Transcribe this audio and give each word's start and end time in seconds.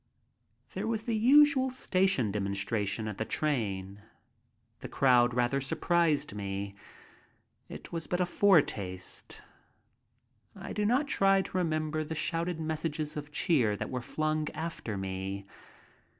There 0.73 0.87
was 0.87 1.03
the 1.03 1.15
usual 1.15 1.69
station 1.69 2.31
demonstration 2.31 3.07
at 3.07 3.19
the 3.19 3.23
train. 3.23 4.01
The 4.79 4.89
crowd 4.89 5.35
rather 5.35 5.61
surprised 5.61 6.33
me. 6.33 6.73
It 7.69 7.91
was 7.91 8.07
but 8.07 8.19
a 8.19 8.25
foretaste. 8.25 9.43
I 10.55 10.73
do 10.73 10.85
not 10.87 11.05
try 11.07 11.43
to 11.43 11.55
remember 11.57 12.03
the 12.03 12.15
shouted 12.15 12.59
messages 12.59 13.15
of 13.15 13.31
cheer 13.31 13.75
that 13.75 13.91
were 13.91 14.01
flung 14.01 14.49
after 14.55 14.97
me. 14.97 15.45